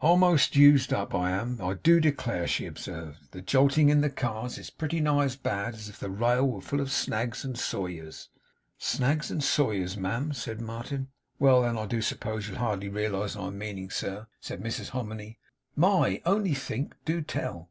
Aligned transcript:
'A'most 0.00 0.54
used 0.54 0.92
up 0.92 1.16
I 1.16 1.32
am, 1.32 1.60
I 1.60 1.74
do 1.74 1.98
declare!' 1.98 2.46
she 2.46 2.64
observed. 2.64 3.32
'The 3.32 3.40
jolting 3.42 3.88
in 3.88 4.02
the 4.02 4.08
cars 4.08 4.56
is 4.56 4.70
pretty 4.70 5.00
nigh 5.00 5.24
as 5.24 5.34
bad 5.34 5.74
as 5.74 5.88
if 5.88 5.98
the 5.98 6.08
rail 6.08 6.46
was 6.46 6.62
full 6.64 6.80
of 6.80 6.92
snags 6.92 7.44
and 7.44 7.58
sawyers.' 7.58 8.28
'Snags 8.78 9.32
and 9.32 9.42
sawyers, 9.42 9.96
ma'am?' 9.96 10.32
said 10.32 10.60
Martin. 10.60 11.08
'Well, 11.40 11.62
then, 11.62 11.76
I 11.76 11.86
do 11.86 12.02
suppose 12.02 12.46
you'll 12.46 12.58
hardly 12.58 12.88
realise 12.88 13.34
my 13.34 13.50
meaning, 13.50 13.90
sir,' 13.90 14.28
said 14.40 14.60
Mrs 14.62 14.90
Hominy. 14.90 15.40
'My! 15.74 16.22
Only 16.24 16.54
think! 16.54 16.94
DO 17.04 17.22
tell! 17.22 17.68